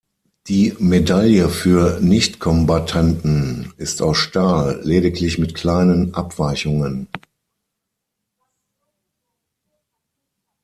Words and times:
Die 0.47 0.75
Medaille 0.79 1.47
für 1.47 1.99
Nichtkombattanten 2.01 3.71
ist 3.77 4.01
aus 4.01 4.17
Stahl, 4.17 4.81
lediglich 4.83 5.37
mit 5.37 5.53
kleinen 5.53 6.15
Abweichungen. 6.15 7.07